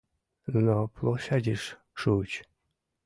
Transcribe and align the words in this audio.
Нуно 0.51 0.75
площадьыш 0.95 1.63
шуыч. 1.99 2.31